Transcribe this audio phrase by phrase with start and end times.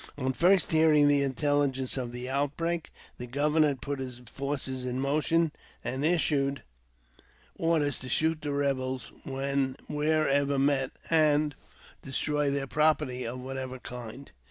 [0.17, 4.99] On first hearing the intelligence of the outbreak, the governor had put his forces in
[4.99, 5.51] motion,
[5.83, 6.63] and issued
[7.53, 11.53] orders to shoot the rebels wherever met, and
[12.01, 14.31] destroy their property of whatever kind.